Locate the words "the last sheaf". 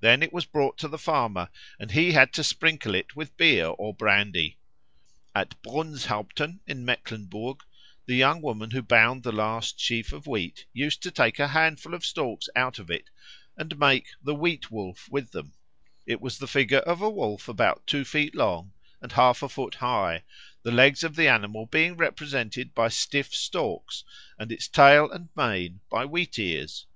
9.22-10.14